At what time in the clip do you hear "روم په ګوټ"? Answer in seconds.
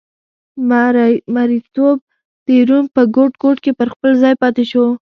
2.69-3.31